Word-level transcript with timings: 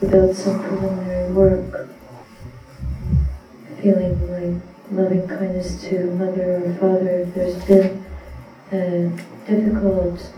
without 0.00 0.34
some 0.34 0.62
preliminary 0.62 1.32
work, 1.32 1.88
feeling 3.80 4.18
like 4.30 4.62
loving 4.90 5.26
kindness 5.26 5.82
to 5.82 6.10
mother 6.12 6.62
or 6.64 6.74
father 6.74 7.20
if 7.20 7.34
there's 7.34 7.64
been 7.64 8.04
a 8.72 9.10
difficult, 9.46 10.32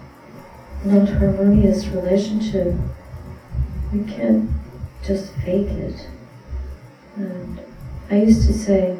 not 0.85 1.09
harmonious 1.09 1.87
relationship, 1.89 2.75
we 3.93 4.05
can't 4.05 4.51
just 5.05 5.33
fake 5.35 5.69
it. 5.69 6.09
And 7.17 7.61
I 8.11 8.17
used 8.17 8.47
to 8.47 8.53
say, 8.53 8.97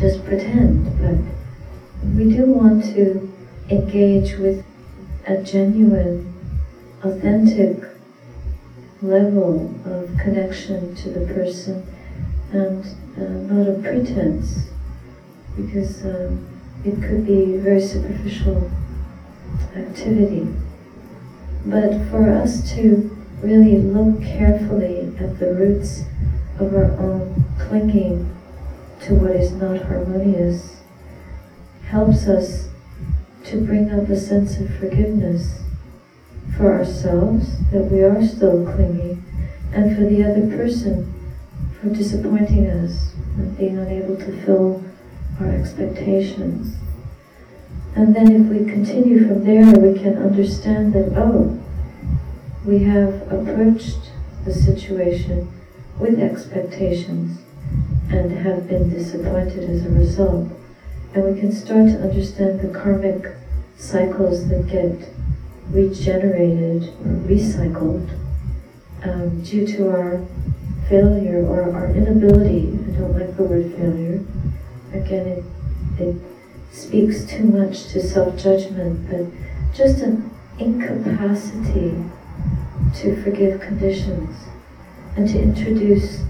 just 0.00 0.24
pretend, 0.24 0.84
but 1.00 1.18
we 2.16 2.32
do 2.32 2.46
want 2.46 2.84
to 2.84 3.32
engage 3.68 4.38
with 4.38 4.64
a 5.26 5.42
genuine, 5.42 6.32
authentic 7.02 7.87
level 9.02 9.74
of 9.84 10.10
connection 10.18 10.94
to 10.96 11.10
the 11.10 11.32
person 11.32 11.86
and 12.52 12.84
uh, 13.16 13.52
not 13.52 13.68
a 13.68 13.80
pretense 13.80 14.70
because 15.56 16.04
um, 16.04 16.46
it 16.84 17.00
could 17.02 17.26
be 17.26 17.54
a 17.54 17.58
very 17.58 17.80
superficial 17.80 18.70
activity. 19.76 20.46
But 21.66 22.08
for 22.10 22.30
us 22.30 22.72
to 22.74 23.16
really 23.42 23.78
look 23.78 24.22
carefully 24.22 25.12
at 25.18 25.38
the 25.38 25.54
roots 25.54 26.04
of 26.58 26.74
our 26.74 26.92
own 26.98 27.44
clinging 27.58 28.34
to 29.02 29.14
what 29.14 29.32
is 29.32 29.52
not 29.52 29.82
harmonious 29.82 30.80
helps 31.86 32.26
us 32.26 32.68
to 33.44 33.60
bring 33.64 33.90
up 33.90 34.08
a 34.08 34.16
sense 34.18 34.58
of 34.58 34.74
forgiveness 34.76 35.60
for 36.58 36.74
ourselves 36.74 37.56
that 37.70 37.84
we 37.84 38.02
are 38.02 38.26
still 38.26 38.64
clinging 38.64 39.24
and 39.72 39.96
for 39.96 40.02
the 40.02 40.24
other 40.24 40.46
person 40.56 41.14
for 41.80 41.88
disappointing 41.90 42.68
us 42.68 43.14
and 43.36 43.56
being 43.56 43.78
unable 43.78 44.16
to 44.16 44.44
fill 44.44 44.82
our 45.40 45.50
expectations. 45.50 46.76
And 47.94 48.14
then 48.14 48.32
if 48.32 48.46
we 48.50 48.70
continue 48.70 49.26
from 49.26 49.44
there, 49.44 49.72
we 49.78 49.96
can 49.98 50.18
understand 50.18 50.92
that, 50.94 51.12
oh, 51.16 51.58
we 52.64 52.80
have 52.80 53.22
approached 53.32 54.10
the 54.44 54.52
situation 54.52 55.48
with 56.00 56.18
expectations 56.18 57.40
and 58.10 58.32
have 58.32 58.68
been 58.68 58.90
disappointed 58.90 59.70
as 59.70 59.86
a 59.86 59.90
result. 59.90 60.48
And 61.14 61.24
we 61.24 61.40
can 61.40 61.52
start 61.52 61.88
to 61.90 62.02
understand 62.02 62.60
the 62.60 62.76
karmic 62.76 63.32
cycles 63.76 64.48
that 64.48 64.66
get 64.66 65.08
regenerated 65.70 66.88
or 67.04 67.12
recycled 67.28 68.08
um, 69.02 69.42
due 69.42 69.66
to 69.66 69.90
our 69.90 70.24
failure 70.88 71.44
or 71.46 71.72
our 71.72 71.90
inability. 71.90 72.68
I 72.68 72.98
don't 72.98 73.18
like 73.18 73.36
the 73.36 73.44
word 73.44 73.74
failure. 73.74 74.24
Again, 74.92 75.26
it, 75.26 75.44
it 75.98 76.16
speaks 76.72 77.24
too 77.24 77.44
much 77.44 77.88
to 77.88 78.00
self-judgment, 78.00 79.10
but 79.10 79.26
just 79.74 80.00
an 80.00 80.30
incapacity 80.58 81.94
to 82.96 83.22
forgive 83.22 83.60
conditions 83.60 84.36
and 85.16 85.28
to 85.28 85.40
introduce 85.40 86.22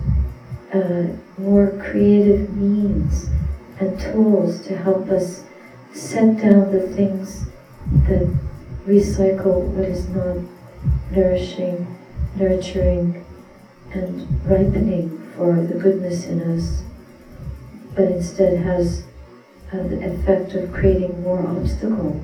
uh, 0.74 1.06
more 1.38 1.70
creative 1.82 2.54
means 2.56 3.28
and 3.78 3.98
tools 4.00 4.60
to 4.66 4.76
help 4.76 5.08
us 5.08 5.44
set 5.92 6.36
down 6.38 6.72
the 6.72 6.88
things 6.94 7.46
that 8.06 8.28
recycle 8.88 9.62
what 9.62 9.84
is 9.84 10.08
not 10.08 10.38
nourishing, 11.10 11.86
nurturing, 12.36 13.24
and 13.92 14.26
ripening 14.46 15.30
for 15.36 15.54
the 15.54 15.74
goodness 15.74 16.26
in 16.26 16.40
us, 16.40 16.82
but 17.94 18.04
instead 18.04 18.58
has 18.58 19.04
uh, 19.72 19.76
the 19.76 20.00
effect 20.10 20.54
of 20.54 20.72
creating 20.72 21.22
more 21.22 21.46
obstacle. 21.46 22.20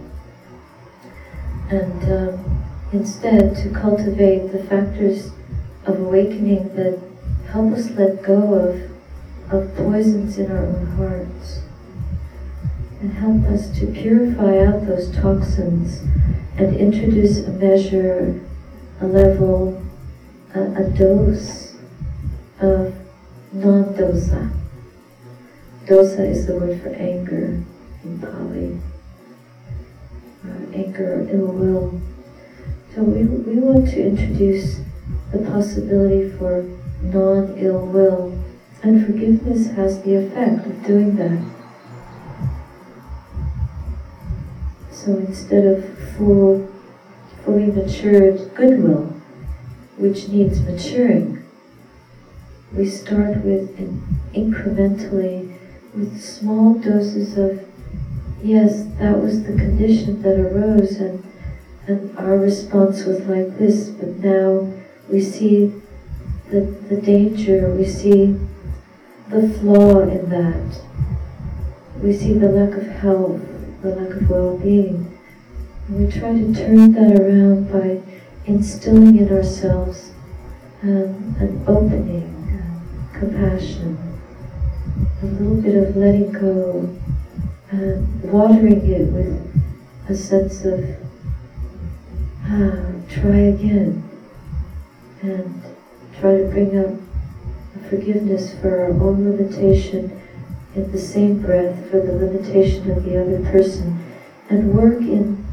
And 1.70 2.02
um, 2.12 2.64
instead 2.92 3.56
to 3.56 3.70
cultivate 3.70 4.52
the 4.52 4.64
factors 4.64 5.32
of 5.84 6.00
awakening 6.00 6.74
that 6.76 6.98
help 7.50 7.74
us 7.74 7.90
let 7.90 8.22
go 8.22 8.54
of, 8.54 8.90
of 9.52 9.76
poisons 9.76 10.38
in 10.38 10.50
our 10.50 10.64
own 10.64 10.86
hearts 10.96 11.63
and 13.00 13.12
help 13.12 13.44
us 13.46 13.76
to 13.78 13.86
purify 13.86 14.64
out 14.64 14.86
those 14.86 15.14
toxins 15.14 16.02
and 16.56 16.74
introduce 16.76 17.38
a 17.46 17.50
measure, 17.50 18.40
a 19.00 19.06
level, 19.06 19.82
a, 20.54 20.60
a 20.60 20.90
dose 20.90 21.76
of 22.60 22.94
non-dosa. 23.52 24.50
Dosa 25.86 26.30
is 26.30 26.46
the 26.46 26.54
word 26.56 26.80
for 26.80 26.90
anger 26.90 27.62
in 28.04 28.18
Pali. 28.20 28.78
Uh, 30.44 30.72
anger 30.72 31.20
or 31.20 31.28
ill 31.30 31.46
will. 31.46 32.00
So 32.94 33.02
we, 33.02 33.24
we 33.24 33.58
want 33.60 33.88
to 33.90 34.02
introduce 34.06 34.80
the 35.32 35.38
possibility 35.38 36.30
for 36.30 36.62
non-ill 37.02 37.86
will, 37.86 38.38
and 38.82 39.04
forgiveness 39.04 39.70
has 39.72 40.02
the 40.02 40.14
effect 40.14 40.66
of 40.66 40.86
doing 40.86 41.16
that. 41.16 41.44
So 45.04 45.18
instead 45.18 45.66
of 45.66 45.98
full, 46.16 46.66
fully 47.44 47.66
matured 47.66 48.54
goodwill, 48.54 49.12
which 49.98 50.28
needs 50.28 50.60
maturing, 50.60 51.44
we 52.72 52.88
start 52.88 53.44
with 53.44 53.76
incrementally 54.32 55.58
with 55.94 56.22
small 56.22 56.74
doses 56.78 57.36
of 57.36 57.68
yes, 58.42 58.84
that 58.98 59.20
was 59.20 59.44
the 59.44 59.52
condition 59.52 60.22
that 60.22 60.40
arose 60.40 60.96
and 60.96 61.22
and 61.86 62.16
our 62.16 62.38
response 62.38 63.04
was 63.04 63.20
like 63.26 63.58
this, 63.58 63.90
but 63.90 64.08
now 64.16 64.72
we 65.10 65.20
see 65.20 65.70
the, 66.50 66.60
the 66.60 66.96
danger, 66.96 67.68
we 67.74 67.86
see 67.86 68.40
the 69.28 69.50
flaw 69.60 70.00
in 70.00 70.30
that. 70.30 70.80
We 72.02 72.16
see 72.16 72.32
the 72.32 72.48
lack 72.48 72.74
of 72.78 72.86
health, 72.86 73.42
the 73.84 73.94
lack 73.96 74.16
of 74.16 74.30
well-being. 74.30 75.18
And 75.88 76.06
we 76.06 76.10
try 76.10 76.32
to 76.32 76.54
turn 76.54 76.92
that 76.92 77.20
around 77.20 77.70
by 77.70 78.00
instilling 78.46 79.18
in 79.18 79.30
ourselves 79.30 80.12
um, 80.82 81.36
an 81.38 81.62
opening, 81.66 82.32
uh, 82.56 83.18
compassion, 83.18 83.98
a 85.22 85.26
little 85.26 85.60
bit 85.60 85.76
of 85.76 85.96
letting 85.96 86.32
go, 86.32 86.96
and 87.70 88.22
watering 88.22 88.90
it 88.90 89.12
with 89.12 89.64
a 90.08 90.16
sense 90.16 90.64
of 90.64 90.82
ah, 92.46 92.86
try 93.10 93.36
again 93.36 94.02
and 95.20 95.62
try 96.18 96.38
to 96.38 96.44
bring 96.48 96.78
up 96.78 96.94
forgiveness 97.90 98.54
for 98.60 98.80
our 98.80 98.90
own 98.90 99.30
limitation 99.30 100.20
in 100.74 100.90
the 100.90 100.98
same 100.98 101.40
breath 101.40 101.90
for 101.90 102.00
the 102.00 102.12
limitation 102.12 102.90
of 102.90 103.04
the 103.04 103.20
other 103.20 103.40
person 103.50 104.04
and 104.50 104.74
work 104.74 105.00
in, 105.00 105.44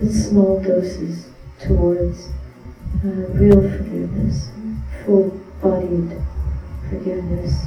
in 0.00 0.12
small 0.12 0.62
doses 0.62 1.30
towards 1.60 2.28
uh, 3.04 3.08
real 3.08 3.60
forgiveness, 3.62 4.50
full-bodied 5.04 6.20
forgiveness, 6.88 7.66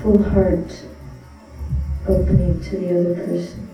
full 0.00 0.22
heart 0.22 0.82
opening 2.08 2.60
to 2.62 2.76
the 2.78 2.98
other 2.98 3.14
person. 3.26 3.68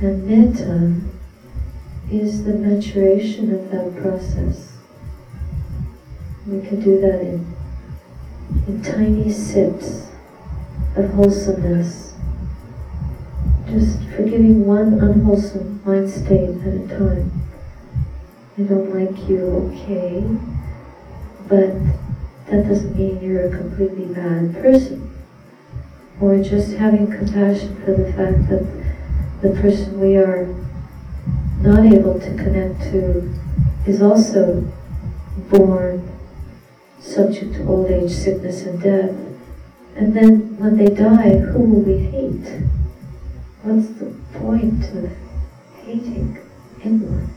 And 0.00 0.26
metta 0.26 1.00
is 2.10 2.44
the 2.44 2.54
maturation 2.54 3.54
of 3.54 3.70
that 3.70 4.02
process. 4.02 4.72
We 6.46 6.66
can 6.66 6.80
do 6.80 7.00
that 7.00 7.20
in, 7.20 7.54
in 8.66 8.82
tiny 8.82 9.30
sips 9.30 10.08
of 10.96 11.10
wholesomeness, 11.10 12.14
just 13.66 13.98
forgiving 14.10 14.66
one 14.66 14.94
unwholesome 15.00 15.80
mind 15.84 16.08
state 16.08 16.50
at 16.62 16.74
a 16.74 16.88
time. 16.88 17.32
I 18.56 18.62
don't 18.62 18.94
like 18.94 19.28
you, 19.28 19.72
okay, 19.72 20.24
but 21.48 21.74
that 22.46 22.68
doesn't 22.68 22.96
mean 22.96 23.20
you're 23.20 23.46
a 23.46 23.56
completely 23.56 24.06
bad 24.06 24.54
person. 24.54 25.10
Or 26.20 26.40
just 26.42 26.74
having 26.74 27.08
compassion 27.08 27.74
for 27.84 27.92
the 27.92 28.12
fact 28.12 28.48
that 28.48 28.84
the 29.42 29.60
person 29.60 30.00
we 30.00 30.16
are 30.16 30.46
not 31.60 31.84
able 31.84 32.20
to 32.20 32.34
connect 32.36 32.80
to 32.92 33.34
is 33.86 34.00
also 34.00 34.60
born 35.50 36.13
subject 37.04 37.54
to 37.54 37.66
old 37.66 37.90
age, 37.90 38.10
sickness, 38.10 38.62
and 38.62 38.82
death. 38.82 39.14
And 39.96 40.14
then 40.14 40.58
when 40.58 40.76
they 40.76 40.88
die, 40.88 41.38
who 41.38 41.60
will 41.60 41.82
we 41.82 41.98
hate? 41.98 42.64
What's 43.62 43.88
the 44.00 44.14
point 44.38 44.84
of 44.96 45.12
hating 45.84 46.38
anyone? 46.82 47.34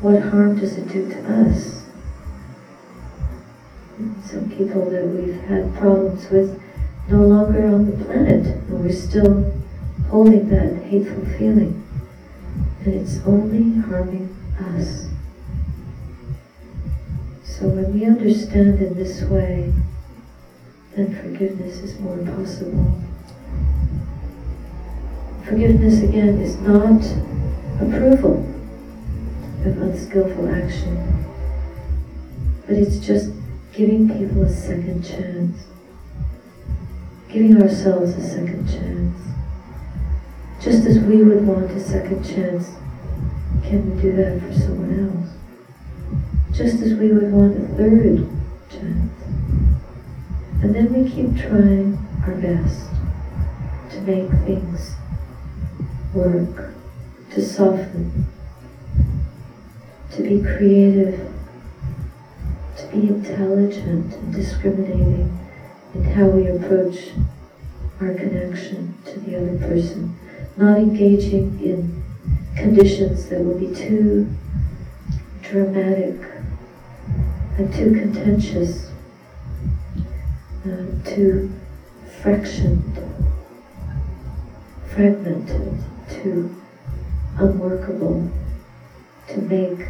what 0.00 0.22
harm 0.22 0.58
does 0.58 0.78
it 0.78 0.88
do 0.88 1.08
to 1.10 1.50
us? 1.50 1.84
Some 4.24 4.50
people 4.50 4.88
that 4.88 5.06
we've 5.06 5.38
had 5.42 5.74
problems 5.74 6.30
with 6.30 6.60
no 7.08 7.18
longer 7.18 7.66
on 7.66 7.84
the 7.84 8.04
planet, 8.04 8.46
and 8.46 8.82
we're 8.82 8.92
still 8.92 9.52
holding 10.08 10.48
that 10.48 10.84
hateful 10.84 11.26
feeling. 11.36 11.84
And 12.84 12.94
it's 12.94 13.18
only 13.26 13.78
harming 13.82 14.34
us. 14.58 15.09
So 17.60 17.68
when 17.68 17.92
we 17.92 18.06
understand 18.06 18.80
in 18.80 18.94
this 18.94 19.20
way, 19.20 19.70
then 20.96 21.14
forgiveness 21.14 21.80
is 21.80 22.00
more 22.00 22.16
possible. 22.16 22.98
Forgiveness 25.44 26.02
again 26.02 26.40
is 26.40 26.56
not 26.56 27.02
approval 27.82 28.48
of 29.66 29.76
unskillful 29.76 30.48
action, 30.48 31.26
but 32.66 32.76
it's 32.76 32.98
just 32.98 33.30
giving 33.74 34.08
people 34.08 34.44
a 34.44 34.50
second 34.50 35.04
chance, 35.04 35.66
giving 37.28 37.62
ourselves 37.62 38.12
a 38.12 38.26
second 38.26 38.66
chance. 38.68 39.18
Just 40.62 40.86
as 40.86 40.98
we 40.98 41.22
would 41.22 41.46
want 41.46 41.70
a 41.72 41.80
second 41.80 42.24
chance, 42.24 42.70
can 43.62 43.94
we 43.94 44.00
do 44.00 44.16
that 44.16 44.40
for 44.40 44.58
someone 44.58 44.98
else? 44.98 45.39
Just 46.60 46.82
as 46.82 46.92
we 46.92 47.10
would 47.10 47.32
want 47.32 47.56
a 47.56 47.66
third 47.74 48.28
chance. 48.68 49.22
And 50.60 50.74
then 50.74 50.92
we 50.92 51.10
keep 51.10 51.34
trying 51.34 51.96
our 52.26 52.34
best 52.34 52.90
to 53.92 54.00
make 54.02 54.28
things 54.44 54.94
work, 56.12 56.74
to 57.30 57.42
soften, 57.42 58.26
to 60.10 60.22
be 60.22 60.42
creative, 60.42 61.32
to 62.76 62.86
be 62.88 63.08
intelligent 63.08 64.12
and 64.12 64.34
discriminating 64.34 65.38
in 65.94 66.04
how 66.04 66.26
we 66.26 66.46
approach 66.46 67.12
our 68.02 68.12
connection 68.12 68.98
to 69.06 69.18
the 69.20 69.34
other 69.34 69.56
person, 69.66 70.14
not 70.58 70.76
engaging 70.76 71.58
in 71.64 72.04
conditions 72.54 73.30
that 73.30 73.40
will 73.40 73.58
be 73.58 73.74
too 73.74 74.28
dramatic 75.40 76.20
and 77.60 77.74
too 77.74 77.92
contentious, 77.92 78.90
uh, 80.64 80.86
too 81.04 81.52
fractioned, 82.22 83.06
fragmented, 84.88 85.78
too 86.08 86.56
unworkable 87.36 88.30
to 89.28 89.42
make 89.42 89.86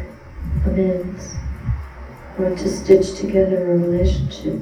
amends 0.65 1.35
or 2.37 2.49
to 2.49 2.67
stitch 2.67 3.15
together 3.15 3.71
a 3.71 3.77
relationship. 3.77 4.59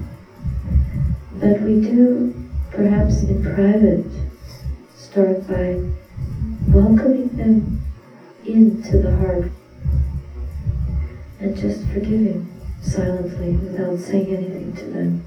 But 1.37 1.61
we 1.61 1.81
do, 1.81 2.47
perhaps 2.69 3.23
in 3.23 3.41
private, 3.41 4.05
start 4.95 5.47
by 5.47 5.81
welcoming 6.67 7.29
them 7.29 7.81
into 8.45 8.99
the 8.99 9.17
heart 9.17 9.51
and 11.39 11.57
just 11.57 11.83
forgiving 11.87 12.58
silently 12.81 13.51
without 13.53 13.99
saying 13.99 14.35
anything 14.35 14.73
to 14.75 14.85
them. 14.85 15.23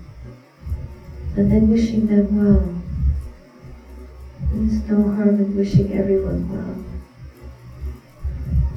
And 1.37 1.51
then 1.51 1.71
wishing 1.71 2.07
them 2.07 2.37
well. 2.37 2.75
There's 4.53 4.89
no 4.89 5.15
harm 5.15 5.41
in 5.41 5.57
wishing 5.57 5.93
everyone 5.95 6.49
well. 6.51 6.85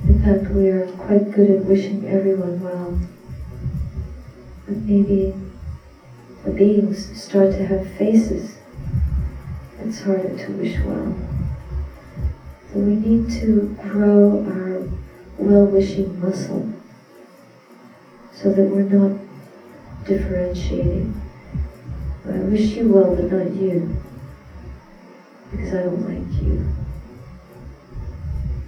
In 0.07 0.21
fact, 0.23 0.51
we 0.53 0.69
are 0.69 0.87
quite 0.93 1.31
good 1.31 1.51
at 1.51 1.65
wishing 1.65 2.07
everyone 2.07 2.61
well. 2.63 2.99
But 4.65 4.77
maybe 4.77 5.33
the 6.43 6.51
beings 6.51 7.21
start 7.21 7.51
to 7.51 7.65
have 7.65 7.89
faces. 7.97 8.57
It's 9.81 10.01
harder 10.01 10.35
to 10.37 10.51
wish 10.53 10.79
well. 10.79 11.13
So 12.71 12.79
we 12.79 12.95
need 12.95 13.29
to 13.41 13.75
grow 13.81 14.45
our 14.47 14.89
well-wishing 15.37 16.19
muscle 16.19 16.71
so 18.45 18.51
that 18.51 18.69
we're 18.69 18.83
not 18.83 19.19
differentiating. 20.05 21.19
I 22.27 22.37
wish 22.41 22.75
you 22.75 22.93
well, 22.93 23.15
but 23.15 23.31
not 23.31 23.51
you, 23.55 23.97
because 25.49 25.73
I 25.73 25.81
don't 25.81 26.03
like 26.07 26.43
you. 26.43 26.63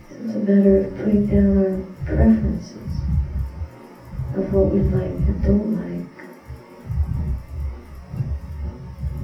So 0.09 0.15
it's 0.25 0.33
a 0.33 0.39
matter 0.39 0.77
of 0.79 0.97
putting 0.97 1.27
down 1.27 1.57
our 1.59 2.05
preferences 2.07 3.01
of 4.35 4.51
what 4.51 4.73
we 4.73 4.79
like 4.79 5.11
and 5.11 5.43
don't 5.43 5.75
like. 5.77 6.25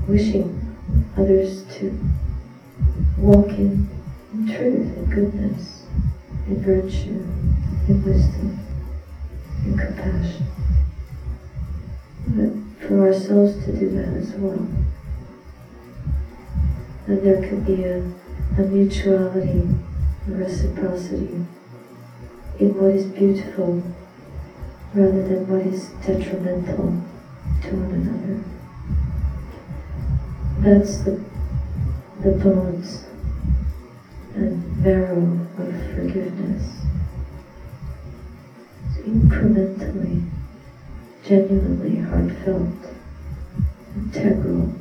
Wishing 0.07 0.77
others 1.17 1.63
to 1.77 1.99
walk 3.17 3.47
in, 3.47 3.89
in 4.33 4.45
truth, 4.45 4.97
in 4.97 5.06
goodness, 5.06 5.88
in 6.45 6.61
virtue, 6.61 7.25
in 7.88 8.03
wisdom, 8.06 8.62
compassion. 10.03 10.45
But 12.27 12.88
for 12.88 13.07
ourselves 13.07 13.65
to 13.65 13.71
do 13.71 13.89
that 13.91 14.17
as 14.17 14.31
well. 14.35 14.67
And 17.07 17.21
there 17.21 17.47
could 17.47 17.65
be 17.65 17.83
a, 17.83 18.00
a 18.57 18.61
mutuality, 18.61 19.67
a 20.27 20.31
reciprocity 20.31 21.45
in 22.59 22.77
what 22.77 22.95
is 22.95 23.05
beautiful 23.05 23.83
rather 24.94 25.27
than 25.27 25.47
what 25.47 25.65
is 25.73 25.89
detrimental 26.06 27.01
to 27.61 27.75
one 27.75 27.91
another. 27.94 28.44
That's 30.59 30.99
the, 30.99 31.21
the 32.21 32.31
bones 32.31 33.06
and 34.35 34.83
marrow 34.83 35.39
of 35.57 35.95
forgiveness. 35.95 36.82
Incrementally, 39.05 40.29
genuinely 41.23 41.97
heartfelt, 41.97 42.94
integral, 43.95 44.73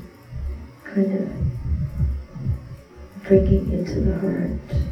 kind 0.84 1.12
of 1.12 1.32
bringing 3.24 3.72
into 3.72 4.00
the 4.00 4.19
heart 4.19 4.82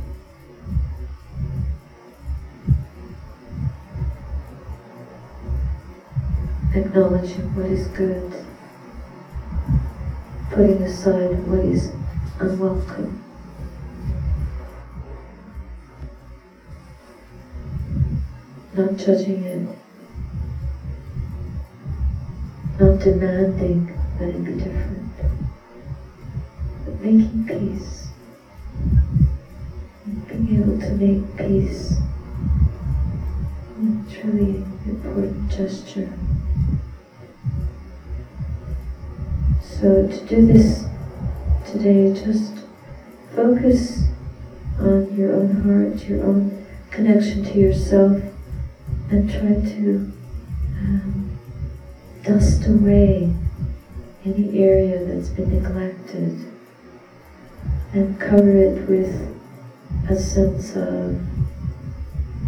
acknowledging 6.75 7.55
what 7.55 7.67
is 7.67 7.87
good, 7.89 8.33
putting 10.51 10.83
aside 10.83 11.47
what 11.47 11.65
is 11.65 11.93
unwelcome. 12.39 13.30
Not 18.81 18.97
judging 18.97 19.45
it, 19.45 19.69
not 22.81 22.99
demanding 22.99 23.95
that 24.19 24.29
it 24.31 24.43
be 24.43 24.53
different, 24.53 25.13
but 26.87 27.01
making 27.03 27.45
peace, 27.47 28.09
and 30.07 30.29
being 30.29 30.63
able 30.63 30.79
to 30.81 30.91
make 30.93 31.37
peace, 31.37 31.99
a 33.77 34.11
truly 34.11 34.65
important 34.87 35.51
gesture. 35.51 36.11
So 39.61 40.07
to 40.09 40.25
do 40.25 40.47
this 40.47 40.87
today, 41.71 42.15
just 42.15 42.55
focus 43.37 44.05
on 44.79 45.15
your 45.15 45.35
own 45.35 45.51
heart, 45.61 46.09
your 46.09 46.25
own 46.25 46.67
connection 46.91 47.45
to 47.45 47.59
yourself, 47.59 48.23
and 49.11 49.29
try 49.29 49.41
to 49.73 50.13
um, 50.79 51.39
dust 52.23 52.67
away 52.67 53.35
any 54.25 54.63
area 54.63 55.05
that's 55.05 55.31
been 55.31 55.53
neglected 55.53 56.47
and 57.93 58.21
cover 58.21 58.57
it 58.57 58.89
with 58.89 59.37
a 60.09 60.17
sense 60.17 60.77
of 60.77 61.17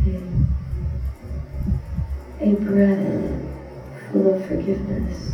a, 0.06 0.22
a 2.40 2.54
breath 2.54 3.42
full 4.12 4.34
of 4.34 4.46
forgiveness 4.46 5.32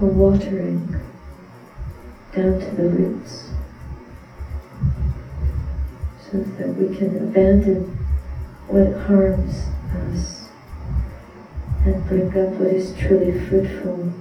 or 0.00 0.08
watering 0.08 0.86
down 2.34 2.58
to 2.58 2.70
the 2.76 2.88
roots 2.88 3.50
so 6.30 6.38
that 6.38 6.68
we 6.68 6.96
can 6.96 7.16
abandon 7.28 8.01
what 8.68 8.92
harms 9.06 9.66
us, 10.08 10.48
and 11.84 12.06
bring 12.08 12.28
up 12.28 12.54
what 12.54 12.68
is 12.68 12.94
truly 12.96 13.38
fruitful. 13.46 14.12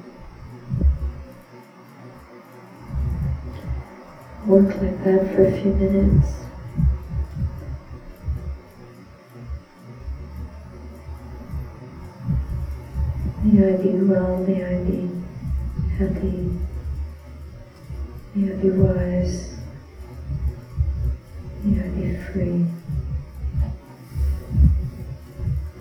Work 4.45 4.75
like 4.81 5.03
that 5.03 5.33
for 5.33 5.45
a 5.45 5.61
few 5.61 5.73
minutes. 5.73 6.37
May 13.43 13.73
I 13.73 13.77
be 13.77 13.89
well, 13.89 14.37
may 14.37 14.63
I 14.63 14.83
be 14.83 15.09
happy, 15.97 16.51
may 18.35 18.51
I 18.51 18.55
be 18.55 18.69
wise, 18.71 19.57
may 21.63 21.83
I 21.83 21.87
be 21.89 22.15
free. 22.17 22.80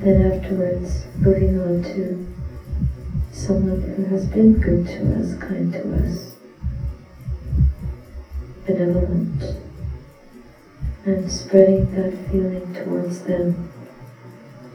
Then 0.00 0.33
afterwards, 0.33 1.04
moving 1.19 1.61
on 1.61 1.83
to 1.83 2.26
someone 3.33 3.83
who 3.83 4.04
has 4.04 4.25
been 4.25 4.54
good 4.54 4.87
to 4.87 5.21
us, 5.21 5.35
kind 5.35 5.71
to 5.75 5.95
us, 5.97 6.37
benevolent, 8.66 9.59
and 11.04 11.30
spreading 11.30 11.95
that 11.95 12.12
feeling 12.30 12.73
towards 12.73 13.21
them, 13.25 13.71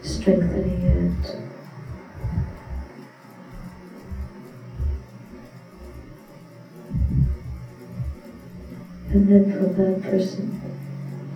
strengthening 0.03 0.82
it. 0.84 1.36
And 9.10 9.27
then 9.27 9.51
from 9.53 9.74
that 9.74 10.03
person 10.03 10.62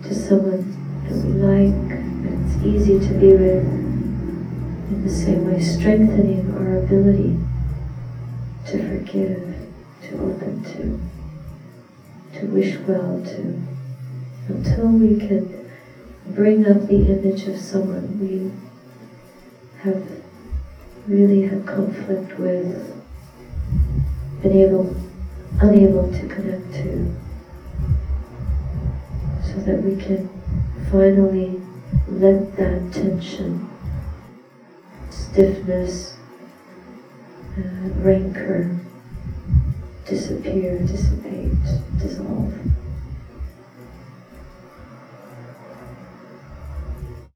to 0.04 0.14
someone 0.14 0.76
that 1.08 1.16
we 1.24 1.32
like, 1.32 1.98
and 1.98 2.46
it's 2.46 2.64
easy 2.64 3.00
to 3.00 3.14
be 3.14 3.32
with, 3.32 3.79
in 4.90 5.04
the 5.04 5.10
same 5.10 5.46
way, 5.46 5.60
strengthening 5.60 6.52
our 6.56 6.78
ability 6.78 7.38
to 8.66 8.88
forgive, 8.88 9.68
to 10.02 10.14
open 10.14 10.64
to, 10.64 11.00
to 12.38 12.46
wish 12.46 12.76
well 12.88 13.22
to, 13.24 13.62
until 14.48 14.88
we 14.88 15.16
can 15.16 15.70
bring 16.34 16.66
up 16.66 16.88
the 16.88 17.06
image 17.06 17.46
of 17.46 17.56
someone 17.56 18.18
we 18.18 18.50
have 19.82 20.04
really 21.06 21.42
had 21.42 21.64
conflict 21.64 22.36
with, 22.38 23.00
been 24.42 24.52
able, 24.52 24.96
unable 25.60 26.10
to 26.10 26.26
connect 26.26 26.72
to, 26.72 27.14
so 29.44 29.54
that 29.60 29.82
we 29.84 29.94
can 30.02 30.28
finally 30.90 31.60
let 32.08 32.56
that 32.56 32.92
tension, 32.92 33.69
stiffness, 35.32 36.16
uh, 37.56 37.88
rancor 38.00 38.80
disappear, 40.04 40.78
dissipate, 40.80 41.52
dissolve. 41.98 42.52